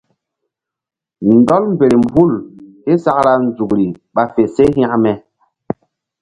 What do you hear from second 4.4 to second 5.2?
se hekme.